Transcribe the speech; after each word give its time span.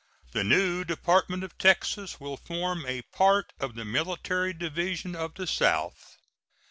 The 0.31 0.43
new 0.43 0.83
Department 0.83 1.43
of 1.43 1.59
Texas 1.59 2.19
will 2.19 2.35
form 2.35 2.87
a 2.87 3.03
part 3.13 3.53
of 3.59 3.75
the 3.75 3.85
Military 3.85 4.51
Division 4.51 5.15
of 5.15 5.35
the 5.35 5.45
South. 5.45 6.17